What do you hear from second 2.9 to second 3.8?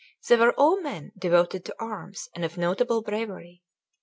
bravery.